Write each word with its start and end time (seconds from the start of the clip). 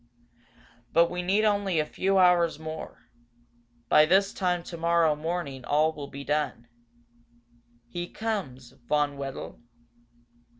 But 0.93 1.11
we 1.11 1.21
need 1.21 1.45
only 1.45 1.77
a 1.79 1.85
few 1.85 2.17
hours 2.17 2.57
more. 2.57 3.03
By 3.87 4.07
this 4.07 4.33
time 4.33 4.63
tomorrow 4.63 5.15
morning 5.15 5.63
all 5.63 5.93
will 5.93 6.07
be 6.09 6.23
done. 6.23 6.67
He 7.87 8.07
comes, 8.07 8.71
Von 8.87 9.15
Wedel?" 9.15 9.59